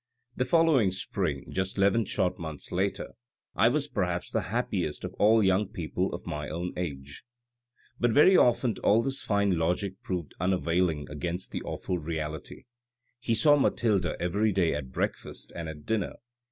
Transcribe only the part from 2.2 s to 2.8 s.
months